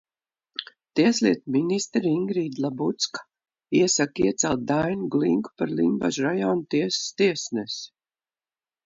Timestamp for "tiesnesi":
7.23-7.85